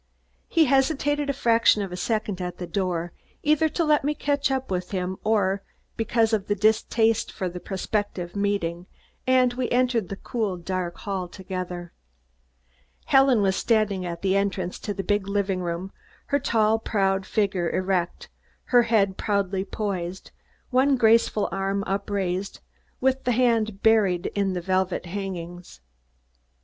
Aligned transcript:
He 0.47 0.65
hesitated 0.65 1.29
a 1.29 1.33
fraction 1.33 1.83
of 1.83 1.91
a 1.91 1.95
second 1.95 2.41
at 2.41 2.57
the 2.57 2.65
door, 2.65 3.13
either 3.43 3.69
to 3.69 3.83
let 3.85 4.03
me 4.03 4.15
catch 4.15 4.49
up 4.49 4.71
with 4.71 4.89
him 4.89 5.17
or 5.23 5.61
because 5.95 6.33
of 6.33 6.47
distaste 6.47 7.31
for 7.31 7.47
the 7.47 7.59
prospective 7.59 8.35
meeting, 8.35 8.87
and 9.27 9.53
we 9.53 9.69
entered 9.69 10.09
the 10.09 10.15
cool 10.15 10.57
dark 10.57 10.97
hall 11.05 11.27
together. 11.27 11.93
Helen 13.05 13.43
was 13.43 13.55
standing 13.55 14.03
at 14.03 14.23
the 14.23 14.35
entrance 14.35 14.79
to 14.79 14.93
the 14.95 15.03
big 15.03 15.27
living 15.27 15.59
room, 15.61 15.91
her 16.33 16.39
tall 16.39 16.79
figure 17.23 17.69
erect, 17.69 18.27
her 18.73 18.81
head 18.81 19.17
proudly 19.17 19.63
poised, 19.63 20.31
one 20.71 20.97
graceful 20.97 21.47
arm 21.51 21.83
upraised, 21.85 22.59
with 23.01 23.23
the 23.23 23.33
hand 23.33 23.83
buried 23.83 24.31
in 24.33 24.53
the 24.53 24.61
velvet 24.61 25.05
hangings. 25.05 25.79